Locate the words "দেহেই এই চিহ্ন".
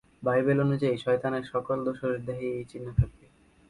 2.25-2.87